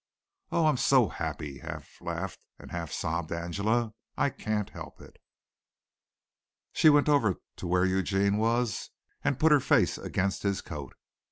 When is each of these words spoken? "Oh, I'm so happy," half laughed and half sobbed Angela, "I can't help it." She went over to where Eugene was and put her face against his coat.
"Oh, 0.51 0.65
I'm 0.65 0.77
so 0.77 1.09
happy," 1.09 1.59
half 1.59 2.01
laughed 2.01 2.43
and 2.57 2.71
half 2.71 2.91
sobbed 2.91 3.31
Angela, 3.31 3.93
"I 4.17 4.31
can't 4.31 4.71
help 4.71 4.99
it." 4.99 5.17
She 6.73 6.89
went 6.89 7.07
over 7.07 7.35
to 7.57 7.67
where 7.67 7.85
Eugene 7.85 8.37
was 8.37 8.89
and 9.23 9.37
put 9.37 9.51
her 9.51 9.59
face 9.59 9.99
against 9.99 10.41
his 10.41 10.59
coat. 10.61 10.95